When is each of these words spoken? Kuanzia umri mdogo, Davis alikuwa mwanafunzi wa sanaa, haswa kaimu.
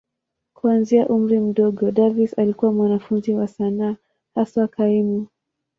Kuanzia 0.55 1.07
umri 1.15 1.39
mdogo, 1.39 1.91
Davis 1.91 2.39
alikuwa 2.39 2.73
mwanafunzi 2.73 3.33
wa 3.33 3.47
sanaa, 3.47 3.95
haswa 4.35 4.67
kaimu. 4.67 5.27